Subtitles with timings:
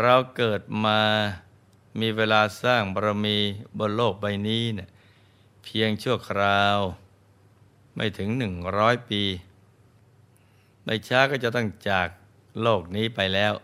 [0.00, 1.00] เราเกิดมา
[2.00, 3.38] มีเวลาสร้างบารมี
[3.78, 4.88] บนโลกใบนี้เนี่ย
[5.64, 6.78] เพียงชั่วคราว
[7.96, 9.22] ไม่ถึงหนึ่งร้อยปี
[10.84, 12.08] ไม่ช้าก็จะต้องจาก
[12.62, 13.54] โลกนี้ไปแล้ว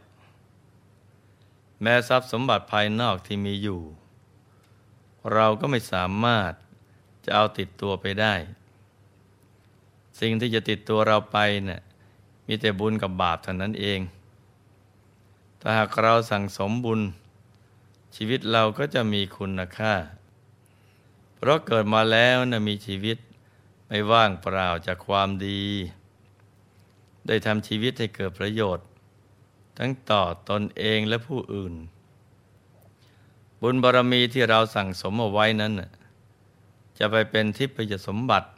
[1.83, 3.81] แม้ทรัพย์สมบัติภายนอกที่มีอยู่
[5.33, 6.53] เราก็ไม่สามารถ
[7.25, 8.35] จะเอาติดตัวไปได้
[10.21, 11.81] สิ่งที่จะติดตัวเราไปเนะ่ย
[12.47, 14.01] มีแต่บุญกับบาปเท่านั้นเอง
[15.61, 17.01] ถ้าหากเราสั่งสมบุญ
[18.17, 19.95] ชีวิตเราก็จะมีคุณค่า
[21.37, 23.19] เพราะเกิดมาแล้วนะมีชีวิต
[23.89, 25.63] ไม่ว่างเปล่าจากความดี
[27.27, 28.87] ได้ทำชีวิตให้เกิดประโยชน์
[29.79, 31.75] ทั้งต่อตนเองและผู้อื่น
[33.63, 35.73] บุญบารรมีที่เราสั่งสมเอาไว้นั้น
[36.99, 38.49] จะไปเป็นทิพยสมบัติ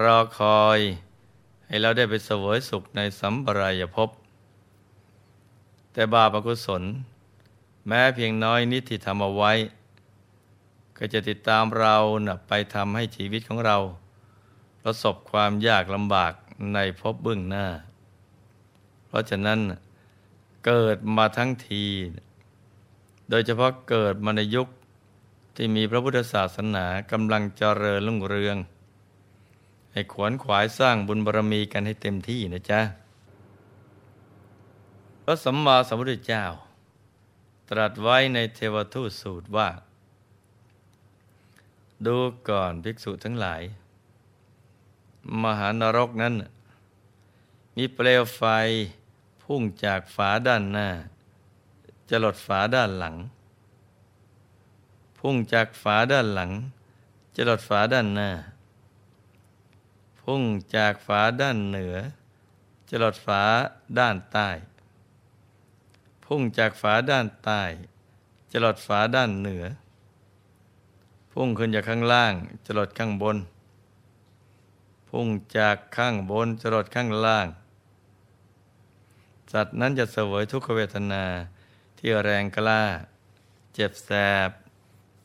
[0.00, 0.80] รอคอย
[1.66, 4.10] ให้เราได้ไปเสวยสุขในสัมปรายภพ
[5.96, 6.82] แต่บาปอกุศล
[7.86, 9.52] แม้เพียงน้อยนิดที่ทำเอาไว้
[10.96, 13.76] ก็จะติดตามเรานะไปทำให้ชีวิตของเรา
[14.82, 16.32] ประสบความยากลำบาก
[16.74, 17.66] ในภพเบื้องหน้า
[19.06, 19.58] เพราะฉะนั้น
[20.66, 21.84] เกิดมาทั้งที
[23.30, 24.68] โดยเฉพาะเกิดมาในยุค
[25.56, 28.56] ที่มีพระพุทธศาสนากำลังเจริญรุ่งเรือง
[29.92, 32.80] ให้ขวนขวายสร้างบุญบารรมีกันให้เต็มที่นะจ๊ะ
[35.28, 36.44] พระสัมมาสัมพุทธเจ้า
[37.70, 39.68] ตรัสไว้ในเทวทูตสูตรว่า
[42.06, 42.16] ดู
[42.48, 43.62] ก่อนภิกษุทั้งหลาย
[45.42, 46.34] มหานรกนั้น
[47.76, 48.42] มีเปลวไฟ
[49.42, 50.88] พุ่งจากฝาด้านหน้า
[52.08, 53.16] จะหลดฝาด้านหลัง
[55.18, 56.50] พุ่งจากฝาด้านหลัง
[57.36, 58.30] จะหลดฝาด้านหน้า
[60.20, 60.42] พุ่ง
[60.76, 61.96] จากฝาด้านเหนือ
[62.88, 63.42] จะหลดฝา
[63.98, 64.50] ด้านใต้
[66.26, 67.62] พุ่งจากฝาด้านใต้
[68.52, 69.64] จรดฝาด้านเหนือ
[71.32, 72.32] พุ่งขึ้นจากข้างล่าง
[72.66, 73.36] จรดข้างบน
[75.08, 75.28] พุ่ง
[75.58, 77.46] จากข้างบนจรดข้างล่าง
[79.52, 81.24] สัตว์นั้นจะเสวยทุกขเวทนา
[81.98, 82.82] ที่แรงกล้า
[83.74, 84.10] เจ็บแส
[84.48, 84.50] บ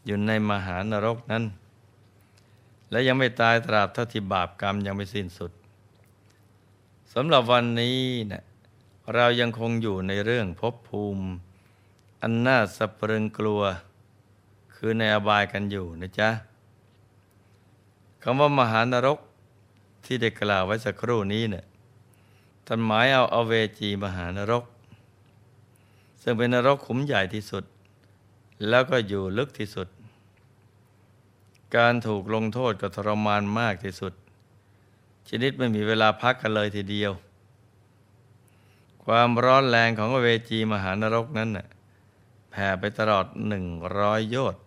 [0.06, 1.44] อยู่ในมหานรกนั้น
[2.92, 5.52] และยังไม่ตายตราบเท่าที่บาปกรรมยังไม่สิ้นสุด
[7.14, 8.44] สำหรับวันนี้เนะี่ย
[9.16, 11.26] เรายังคงอยู่ในเรื่องภพภูมิ
[12.22, 13.62] อันน่าสะพรึงกลัว
[14.76, 16.30] คือในอบายกันอยู่นะจ๊ะ
[18.24, 19.20] คำว่ามหานรก
[20.06, 21.66] ที่ได้กล่าวไว้สักครู่นี้เนี่ย
[22.66, 24.64] ท่านหมายเอาเอาเวจีมหานรก
[26.22, 27.64] ซึ่งเป็นนรกขุมใหญ่ที่สุด
[28.70, 29.88] แล้วก็อยู่ลึกที่สุด
[31.76, 34.14] การถูกลงโทษก็ทรมานมากที่สุด
[35.30, 37.12] ชนิดไม่มีเวลาพักกันเลยทีเดียว
[39.14, 41.68] ความร้อนแรงของเวจีมหานรกนั้นน่ะ
[42.50, 43.66] แผ่ไปตลอดหนึ่ง
[44.00, 44.64] ร้อยโยชน์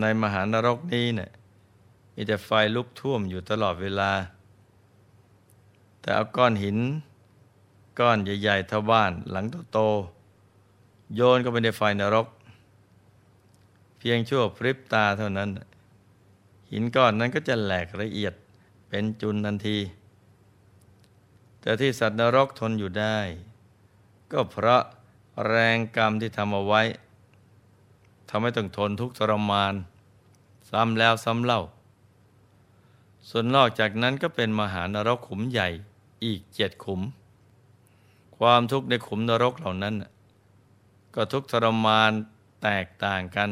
[0.00, 1.30] ในมหานรกนี้เนี่ย
[2.14, 4.12] มีแต่ไฟลุกท่วมอยู่ตลอดเวลา
[6.00, 6.78] แต่เอาก้อนหิน
[7.98, 12.26] ก้อนใหญ่ๆเท่าบ้านหลังโตๆโยนก็ไปในไฟนรก
[13.98, 15.48] เพียงชั่วพริบตาเท่านั้น
[16.72, 18.34] หินก้อนนั้นก็จะแหลกละเอียด
[18.88, 19.78] เป็นจุนทันที
[21.62, 23.18] แต่ที่สัตว์นรกทนอยู่ได้
[24.32, 24.82] ก็เพราะ
[25.46, 26.82] แรงกรรมที่ทำเอาไว้
[28.28, 29.74] ทำให้ต้องทนทุกข์ทรมาน
[30.70, 31.62] ซ้ำแล้วซ้ำเล่า
[33.28, 35.68] ส่วนนอกจากนั้นก็เป็นมหานรกขุมใหญ่
[36.24, 37.00] อีกเจ็ดขุม
[38.36, 39.94] ความทุกข์ในขุมนรกเหล่านั้น
[41.14, 42.10] ก็ทุกทรมาน
[42.62, 43.50] แตกต่างกัน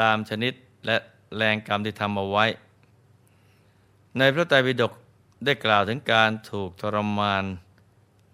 [0.00, 0.52] ตามชนิด
[0.86, 0.96] และ
[1.36, 2.46] แรงกรรมที่ทำเอาไว้
[4.18, 4.92] ในพระไตรปิฎก
[5.44, 7.44] ได้กล่าวถึงการถูกทรมาน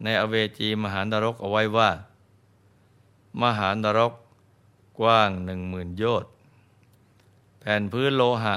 [0.02, 1.90] ในอเวจีมหานรกเอาไว้ว่า
[3.42, 4.12] มหานรก
[5.00, 6.30] กว้างหนึ่งหมื่นโยชน์
[7.60, 8.56] แผ่นพื้นโลหะ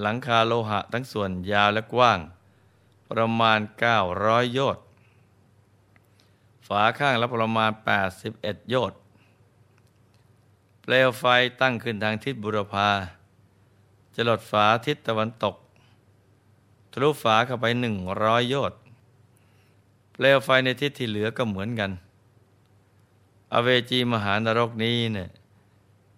[0.00, 2.18] หลังคาโลหะทั้งส่วนยาวและกว้าง
[3.10, 3.60] ประมาณ
[4.06, 4.84] 900 โยชน์
[6.66, 8.98] ฝาข้างละประมาณ 81 โยชน์
[10.82, 11.24] เปลวไฟ
[11.60, 12.88] ตั้งขึ้นทางทิศบุรพา
[14.14, 15.54] จะหลดฝาทิศตะวันตก
[16.90, 18.80] ทะลุฝาเข้าไปหนึ่งร้อยโยชน์
[20.12, 21.90] เปลวไฟในทิศที่เหลือก็เหมือนกัน
[23.52, 25.30] อเวจีมหานรกนี้เนี่ย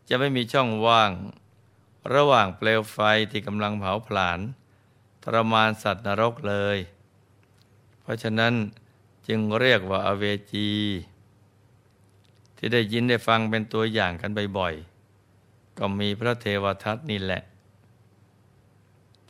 [0.09, 1.11] จะไม่มีช่องว่าง
[2.15, 2.99] ระหว่างเปลวไฟ
[3.31, 4.41] ที่กำลังเผาผลาญ
[5.23, 6.79] ทรมานสัตว์นรกเลย
[8.01, 8.55] เพราะฉะนั้น
[9.27, 10.71] จึงเรียกว่าอเวจี
[12.57, 17.43] ที่ได้ยินได้ฟังเป็นตัวอย่างกันบ่อยๆ ก็มีพระเทวทัตนี่แหละ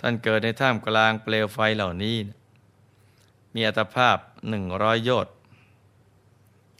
[0.05, 2.17] ท่านเกิดในท่ามกลางเปลวไฟเหล่านี้
[3.55, 4.17] มีอัตภาพ
[4.49, 5.35] หนึ่งร้อยโยชน์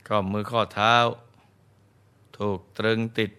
[0.07, 0.97] ข้อมือข้อเท้า
[2.39, 3.31] ถูกตรึงติด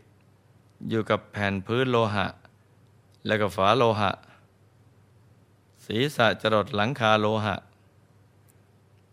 [0.89, 2.27] อยู่กับแผ่นพื้นโลหะ
[3.25, 4.11] และก็ฝาโลหะ
[5.85, 7.55] ศีรษะจรดหลังคาโลหะ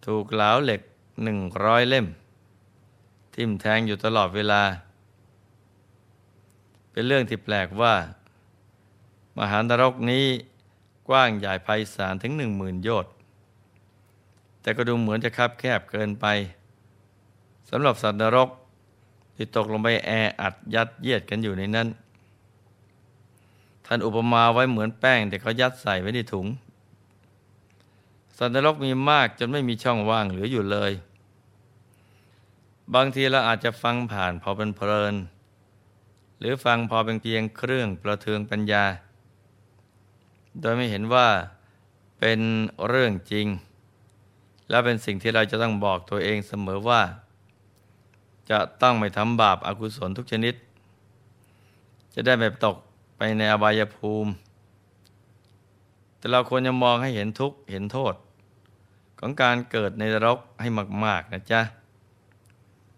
[0.06, 0.80] ถูกเหลาเหล็ก
[1.22, 2.06] หนึ่งร้อยเล่ม
[3.34, 4.62] ทิ่มแทงอยู่ตลอดเวลา
[6.90, 7.94] เป็นเรื่องที่แปลกว่า
[9.38, 10.26] มหานรกนี้
[11.10, 13.12] กว้างใหญ่ไพศาลถึงหนึ่งหมื่นโยชน์
[14.60, 16.26] แต่ก็ดูเหมือนจะคับแคบเกินไป
[17.70, 18.48] สำหรับสัตว์นรก
[19.34, 20.10] ที่ตกลงไปแอ
[20.40, 21.88] อัดยัดเยียดกันอยู่ในนั้น
[23.86, 26.46] ท่านอุปมาไว้เหมือนแป้งแต่เขายัดใส่ไว้ในถุง
[28.36, 30.92] สัตว์นรกมีมากจนไม่มีช่องว่างเหลืออยู่เลย
[32.94, 35.14] บางทีเราอาจจะฟังผ่านพอเป็นเพลิน
[36.38, 38.84] หรือฟังพอเป็นเพียงเครื่องประเทืองปัญญา
[40.60, 41.28] โดยไม่เห็นว่า
[42.18, 42.40] เป็น
[42.88, 43.46] เรื่องจริง
[44.68, 47.02] และเป็นสิ่งที่เราจะต้องบอกตัวเองเสมอว่า
[48.50, 50.54] จะต้องไม่ทำบาปอากุศลทุกชนิด
[52.14, 52.76] จะได้ไม่ตก
[53.16, 54.30] ไปในอบายภูมิ
[56.18, 58.14] แต่เราควรจะมองให้เห็นทุกข์เห็นโทษ
[59.18, 60.68] ของการเกิดในนรกให้
[61.04, 61.60] มาก ๆ นะจ๊ะ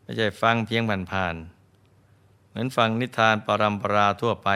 [0.03, 4.49] ไม่ใช่ฟังเพียงผ่านๆเหมือนฟังนิทานปรำปราทั่วไป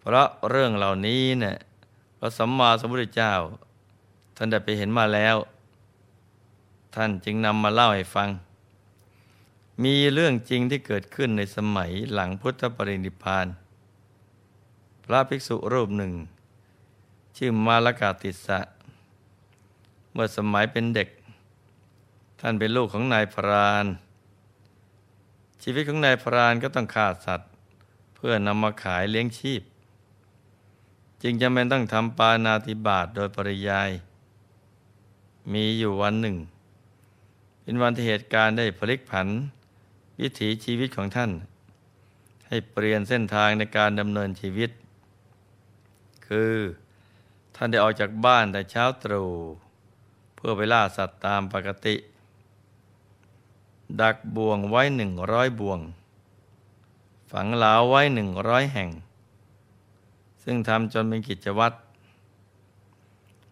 [0.00, 1.56] เพราะเรื่องเหล่านี้เนี่ย
[2.18, 3.32] พระสัมมาสัมพุทธเจ้า
[4.36, 5.36] ท่านได้ไปเห็นมาแล้ว
[6.94, 8.28] ท่านจึงนำมาเล่าให้ฟัง
[9.82, 13.46] มีเรื่องจริงที่เกิดขึ้นในสมัยหลังพุทธปรินิพาน
[15.04, 16.12] พระภิกษุรูปหนึ่ง
[17.36, 18.60] ชื่อมาลกาติสะ
[20.12, 21.08] เมื่อสมัยเป็นเด็ก
[22.40, 23.86] ท่านเป็นลูกของนายพราน
[25.62, 27.50] ชีวิตของนายพรานก็ต้องฆ่าสัตว์
[28.14, 29.62] เพื่อนำมาขายเลี้ยงชีพ
[31.22, 33.90] จึงจำเป็นต้องทำปานาติบาตโดยปริยาย
[35.52, 36.36] มีอยู่วันหนึ่ง
[37.62, 39.28] เป็นวันที่เหตุการณ์ได้พลิกผัน
[40.20, 41.30] วิถีชีวิตของท่าน
[42.46, 44.70] ให้เปลี่ยนเส้นทางในการดำเนินชีวิต
[46.26, 46.54] คือ
[47.54, 49.30] ท่านได้ออกจากบ้านแต่เช้าตรู่
[50.34, 51.94] เพื่อไปล่าสัตว์ตามปกติ
[54.00, 55.80] ดักบ่วงไว้หนึ่งร้อยบ่วง
[57.30, 58.88] ฝังเหลาไว้หนึ่งร้อยแห่ง
[60.44, 61.76] ซึ่งทำจนเป็นกิจวัตร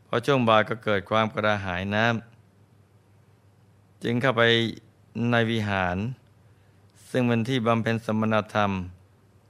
[0.07, 4.43] พอช่วงบ่ายก็เกิดความกระหายน้ำจึงเข้าไป
[5.31, 5.97] ในวิหาร
[7.11, 8.71] ซึ่งเป็นที่บำเพ็ญสมณธรรม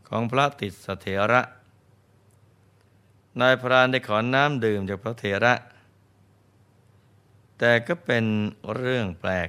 [0.09, 1.43] ของพระติสเถระ
[3.41, 5.55] นายพรานได้ขอน้ำดื่มจากพระเถระ
[7.59, 8.25] แต่ก็เป็น
[8.75, 9.49] เรื่องแปลก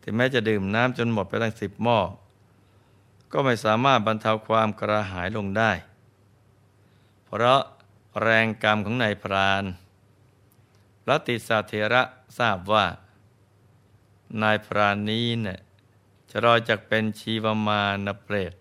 [0.00, 1.98] ที่แม้จะดื่มน้ำจนหมดไปตั้งสิบหม้อ
[3.32, 5.70] ก็ไม่สามารถบรรเทาความกระหายลงได้
[7.30, 7.62] เพราะ
[8.22, 9.64] แรงกรรมของนายพราน
[11.02, 12.02] พระติสาเถระ
[12.38, 12.86] ทราบว่า
[14.42, 15.58] นายพรานนี้เนี่ย
[16.30, 18.52] จะรอจากเป็นชีวมานเปรต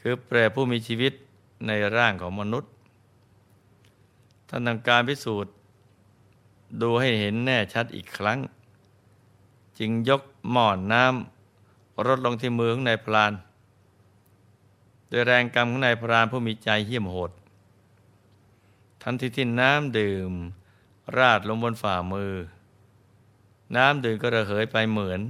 [0.00, 1.12] คือเปรตผู้มีชีวิต
[1.66, 2.72] ในร่างของมนุษย์
[4.48, 5.52] ท่านทำการพิสูจน์
[6.82, 8.38] ดูให้เห็นแน่ชัดอีกครั้ง
[9.78, 13.32] จึงยกหม้อนน้ำรดลงที่มือของนายพราน
[15.10, 17.30] โดยแรงกรรมของนายพรานผู้มีใจเหี้ยมโหด
[19.02, 20.32] ทันทีที่น้ำดื่ม
[21.16, 22.34] ราดลงบนฝ่ามือ
[23.76, 25.20] น้ำดื่มก็ระเหยไปเหมือน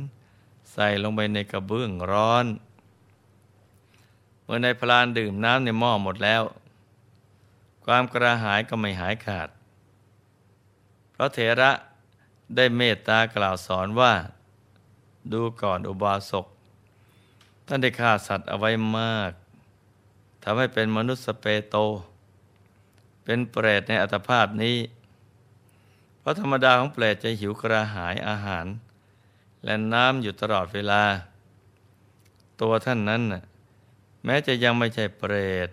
[0.73, 2.47] ใส่ลงไปในกระเบื้องร้อน
[4.43, 6.43] เมื่อในพลานดื่มน้ำในหม้อหมดแล้ว
[7.85, 9.49] ความกระหายก็ไม่หายขาด
[11.11, 11.71] เพราะเถระ
[12.57, 14.13] ได้เมตตากล่าวสอนว่า
[15.33, 16.47] ดูก่อนอุบาสก
[17.67, 19.33] ท่านได้ฆ่าสัตว์เอาไว้มาก
[20.43, 21.77] ทำให้เป็นมนุษย์สเปโต
[23.25, 24.77] เป็นเปรตในอัตภาพนี้
[26.19, 28.67] เพราะธรรมดาของเปรตจะหิวกระหายอาหาร
[29.65, 31.03] และน้ำอยู่ตลอดเวลา
[32.61, 33.23] ตัวท่านนั้น
[34.25, 35.35] แม้จะยังไม่ใช่เปร
[35.67, 35.69] ต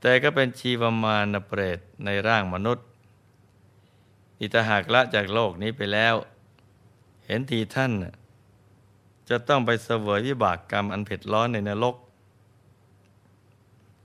[0.00, 2.86] แต่ก็เป็นชีวมานเปรตในร่างมนุษย์
[4.40, 6.14] อิตหากละจากโลกนี้ไปแล้ว
[7.24, 7.92] เห็นทีท่าน
[9.28, 11.96] จะต้องไปเสวยวิบากกรรมอันเผ็ดร้อนในนรก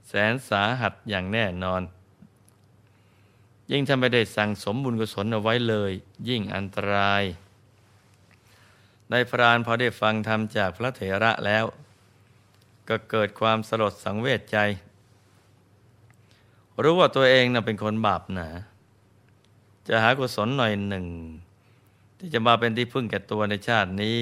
[0.07, 1.81] แสนสาหัสอย่างแน่นอน
[3.71, 5.91] ยิ่งทำไม่ได้สั่งสมบุญกุศลเอาไว้เลย
[6.29, 7.24] ยิ่งอันตราย
[9.12, 11.65] นายพรานพอได้ฟังธรรมจากพระเถระแล้ว
[12.89, 14.57] ก็เกิดความสลดสังเวชใจ
[16.83, 18.47] รู้ว่าตัวเองน่ะเป็นคนบาปหนา
[19.88, 21.05] จะหากุศลหน่อยหนึ่ง
[22.17, 24.17] ที่จะมาเป็นที่พึ่งแก่ตัวในชาตินี้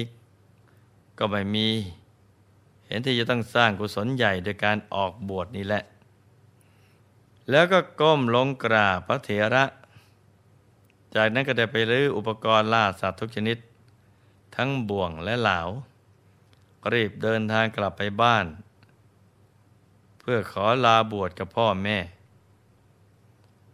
[1.18, 1.68] ก็ไม่มี
[2.98, 5.82] นที่จะต้องสร้างกุศลใหญ่โดยการออกบวชนี่แหละ
[7.50, 9.64] แล้วก็ก้มลงกราบพระเถระ
[11.14, 13.58] จากนั้นก็ได้ไปรื้ออุปกรณ์ล่าสัตว์ทุกชนิด
[14.56, 15.60] ทั้งบ่วงและเหลา
[16.92, 18.46] รีบเดินทางกลับไปบ้าน
[20.18, 21.98] เพื่อขอลาบวชกับพ่อแม่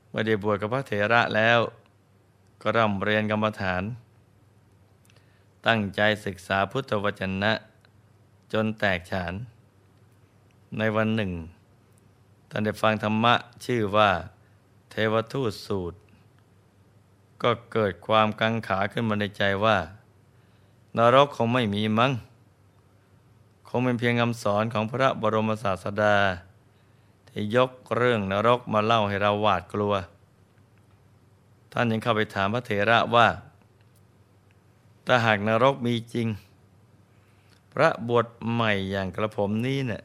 [0.09, 1.59] เมื่อได้บวชกับพระเถระแล้ว
[2.63, 3.83] ก็ร่ำเรียนกรรมฐาน
[5.67, 7.53] ตั้งใจศึกษาพุทธวจนะ
[8.53, 9.35] จนแตกฉาน
[10.79, 11.33] ในวันหนึ่ง
[12.51, 14.11] ท่านได้ฟังธรรมะชื่อว่า
[14.91, 15.99] เทวทูตสูตร
[17.43, 19.77] ก็เกิดความกังขาขึ้นมาในใจว่า
[20.97, 22.13] นรกคงไม่มีมั้ง
[23.69, 26.17] คงเป็นเพียงคำสอนของพระบรมศาสดา
[27.29, 29.95] ที่ยกเรื่องนรกมาเล่าให้เราหวาดกลัว
[31.73, 33.29] ท่านยังเข้าไปถามพระเถระว่า
[35.07, 36.29] ถ้าหากนรกมีจริง
[37.73, 40.03] พระบวชใหม่อย่างกระผมนี้เนะี่ย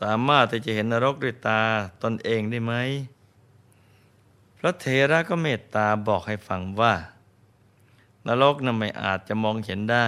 [0.00, 1.62] สามารถที่จะเห็นนรกด้วยตา
[2.02, 2.74] ตนเองได้ไหม
[4.58, 6.94] พระเทระก็เมตตาบอกให้ฟังว่า
[8.26, 10.06] นรกนั้นไม่อาจจะมองเห็นได้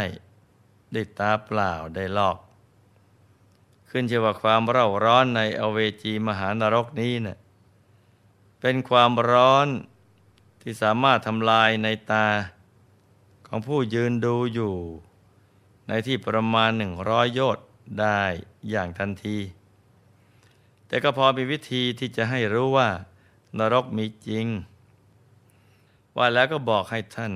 [0.94, 2.38] ด้วยตาเปล่าได้หรอก
[3.88, 7.38] ขึ้นชื่อว่าความเร่าร้อนในอเวจีมหานรกนี้เนะ่ย
[8.60, 9.68] เป็นความร้อน
[10.60, 12.26] ที่สามารถทำลายในตา
[13.46, 14.74] ของผู้ยืนดูอยู่
[15.88, 17.66] ในที่ประมาณหนึ่งร้อยโยชน์
[18.00, 18.22] ได้
[18.70, 19.38] อย่างทันที
[20.86, 22.88] แต่ก็พอมีวิธีที่จะให้รู้ว่า
[23.58, 24.46] นรกมีจริง
[26.16, 27.32] ว่าแล้วก็บอกให้ท่าน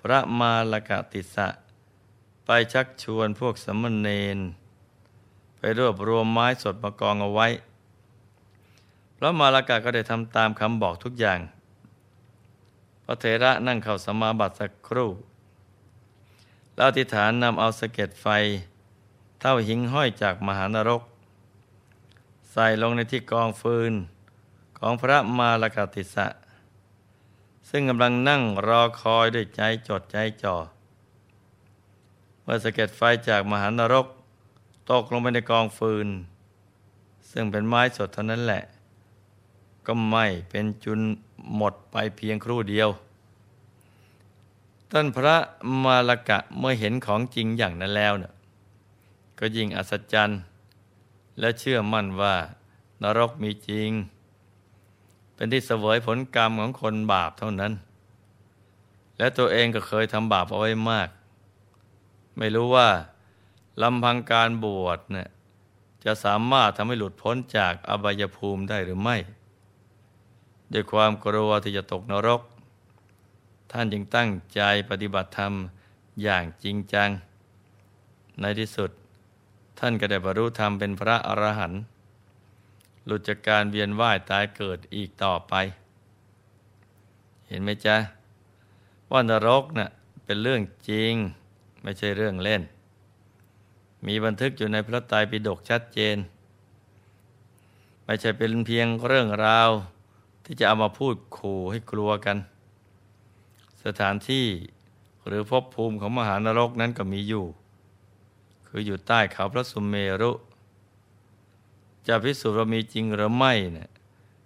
[0.00, 1.48] พระมาลกติสะ
[2.44, 4.38] ไปชักชวนพวกสมณเณร
[5.58, 7.48] ไปรวบรวมไม้สดมากองเอาไว้
[9.16, 11.40] พระมาลกะก็ได้ทำตามคำบอกทุกอย่าง
[13.04, 15.10] พระเถระนั่งเข้าสมาบัติสักครู่
[16.74, 18.26] แล้วอธิษฐานนำเอาสะเก็ดไฟ
[19.40, 21.02] เท่าหิงห้อยจากมหานรก
[22.52, 23.92] ใส่ลงในที่กองฟืน
[24.78, 26.26] ของพระมาลกติสะ
[27.70, 30.56] ซึ่งกำลังนั่งรอคอยด้วยใจจดใจจ่อ
[32.42, 34.06] เมื่อสะเก็ดไฟจากมหานรก
[34.90, 36.08] ตกลงไปในกองฟืน
[37.30, 38.62] ซึ่งเป็นไม้สดเท่านั้นแหละ
[39.86, 41.00] ก็ไม่เป็นจุน
[41.56, 42.88] หมดไปเพียงครู่เดียว
[44.94, 45.36] ท่านพระ
[45.84, 48.32] มาลกะเมื่อเห็นของจริงอย่างนั้นแล้วเนี่ย
[49.38, 50.40] ก็ยิ่งอัศจรรย์
[51.38, 52.34] และเชื่อมั่นว่า
[53.02, 53.90] นรกมีจริง
[55.34, 57.72] เป็นที่เสวยผลกรรมของคนบาปเท่านั้น
[59.18, 61.08] และตัวเองก็เคยทำบาปเอาไว้มาก
[62.38, 62.88] ไม่รู้ว่า
[63.82, 65.28] ลำพังการบวชเนี่ย
[66.04, 69.16] จะสามารถทำให้หลุดพ้นจากอบายภูมิได้หรือไม่
[70.72, 72.42] ด้วยความกลัวที่จะตกนรก
[73.72, 74.60] ท่านจึงตั้งใจ
[74.90, 75.52] ปฏิบัติธรรม
[76.22, 77.08] อย่างจริงจัง
[78.40, 78.90] ในที่สุด
[79.78, 81.80] ท่านก็ได้บรรลุธรรมเป็นพระอรหันต์
[83.06, 85.54] หลุดจากการเวียนว่ายตายเกิดอีกต่อไป
[87.48, 87.96] เห็นไหมจ๊ะ
[89.10, 89.90] ว่านรกนะ่ะ
[90.24, 91.14] เป็นเรื่องจริง
[91.82, 92.62] ไม่ใช่เรื่องเล่น
[94.06, 96.16] มีบันทึกอยู่ในพระไตรปิฎกชัดเจน
[98.04, 99.70] ไม่ใช่เป็นเพียงเรื่องราว
[100.44, 102.38] ที่จะเอามาพูดขู่ให้กลัวกัน
[103.84, 104.46] สถานที่
[105.26, 107.46] หรือภพภูมิของมหานรกนั้นก็มีอยู่
[108.66, 110.32] คืออยู่ใต้เขาพระสุมเมรุ
[112.06, 113.90] จะพิสูจน์ว่ามีจริงหรือไม่เนี่ย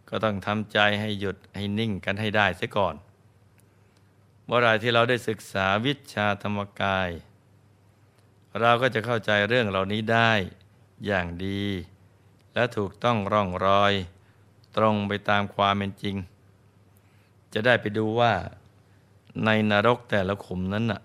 [0.09, 2.95] ก็ต้องทำใจให้หยุดให้นิ่งกันให้ได้เสียก่อน
[4.45, 7.11] เมื่อไรที่เราได้ศึกษาวิชาธรรมกาย
[8.61, 10.33] เราก็จะเข้าใจเรื่องเหล่านี้ได้
[11.07, 11.65] อย่างดี
[12.55, 13.93] และถูกต้องร่องรอย
[14.77, 16.17] ตรงไปตามความเป็นจริง
[17.53, 18.33] จะได้ไปดูว่า
[19.45, 21.01] ในนรกแต่ละขุมนั้นน่ะ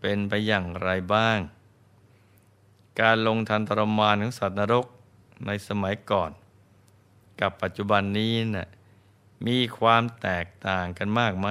[0.00, 1.38] เป็นไปอย่างไรบ้าง
[3.00, 4.86] การลงทันทรมานของสัตว์นรก
[5.46, 6.30] ในสมัยก่อน
[7.40, 8.68] กับปัจจุบันนี้นะ่ะ
[9.46, 11.48] มีความแตกต่างกันมากไหม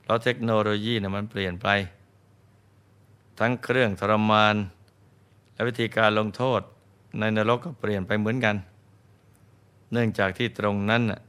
[0.00, 1.68] เพราะเทคโนโลยีนะมันเปลี่ยนไป
[3.38, 4.54] ทั้งเครื่องทรมาน
[5.52, 6.60] และวิธีการลงโทษ
[7.18, 8.56] ในนรกก็เปลี่ยนไปเหมือนกัน
[9.92, 11.20] เนื่องจากที่ตรงนั้นน่ะ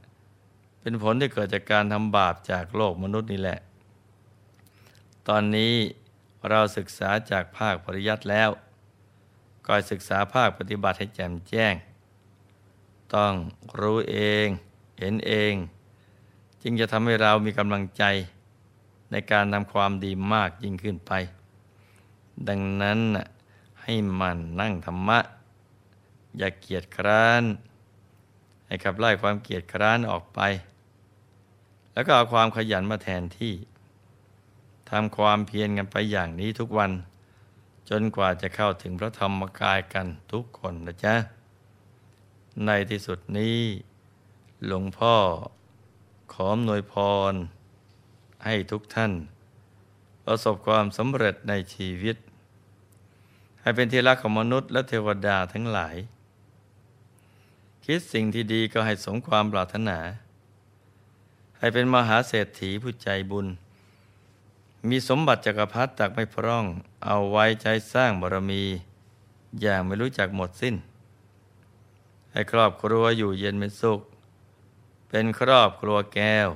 [0.86, 3.58] เป็นผลที่เกิดจากการทำบาปจากโลกมนุษย์นี่แหละ
[5.28, 5.74] ตอนนี้
[6.48, 8.50] เราศึกษาจากภาคปริยัติแล้ว
[9.66, 11.74] ก็ศึกษาภาคปฏิบัติให้แจ่มแจ้ง
[13.14, 13.32] ต้อง
[13.80, 14.46] รู้เอง
[14.98, 15.54] เห็นเอง
[16.62, 18.04] จึงจะทำให้เรามีกำลังใจ
[19.10, 21.12] ในการทำความดีมากยิ่งขึ้นไป
[22.48, 23.00] ดังนั้น
[23.82, 25.18] ให้มันนั่งธรรมะ
[26.38, 27.42] อย่าเกียจคร้าน
[28.66, 30.40] ให้ขับไล่ความเกียจคร้านออกไป
[31.94, 33.54] แล้วก็เอาความขยันมาแทนที่
[34.90, 36.92] ทำความเพียรกันไปอย่างนี้ทุกวัน
[37.90, 41.14] จนกว่าจะเข้าถึงพระธรรมกายกันทุกคนนะจ๊ะ
[42.66, 43.58] ในที่สุดนี้
[44.66, 45.14] หลวงพ่อ
[46.32, 46.94] ขอมนวยพ
[47.32, 47.34] ร
[48.44, 49.12] ให้ทุกท่าน
[50.24, 52.16] ประสบความสำเร็จในชีวิต
[53.60, 55.96] ให้เป็นที่รักของมนุษย์และเทวดาทั้งหลาย
[57.84, 59.98] คิดสิ่งที่ดีก็ให้สมความปรารถนา
[61.64, 63.46] ให้เป็นมหาเศรษฐีผู้ใจบุญ
[64.88, 66.66] มีสมบัติจักรพรรดิตักไม่พร่อง
[67.04, 68.64] เอาไว้ใจสร้างบารมี
[69.60, 70.76] อย่างไม่รู้จักหมดสิ้น
[72.32, 74.00] ให้ครอบครัวอยู่เย็นเป็นสุข
[75.08, 76.48] เป็นครอบครัวแก้ว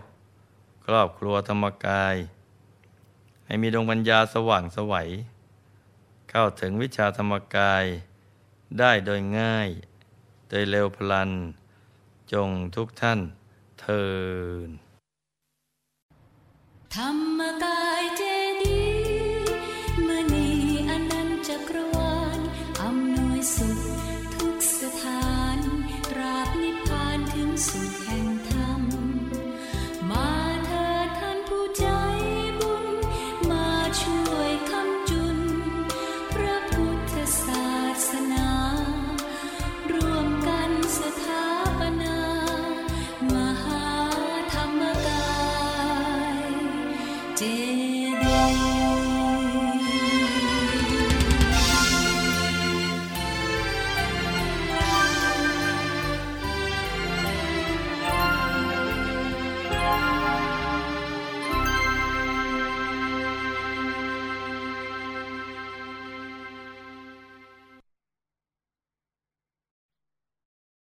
[0.86, 2.16] ครอบครัวธรรมกาย
[3.46, 5.08] ให้มีดวงปัญญาสว่างสวัย
[6.30, 7.84] เข้าถึงวิชาธรรมกาย
[8.78, 9.68] ได้โดยง่าย
[10.48, 11.30] โดยเร็วพลัน
[12.32, 13.20] จงทุกท่าน
[13.80, 14.04] เทิ
[14.68, 14.70] น
[16.94, 18.22] ธรรมกายเจ